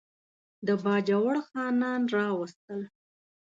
د 0.67 0.69
باجوړ 0.83 1.33
خانان 1.49 2.01
راوستل. 2.15 2.81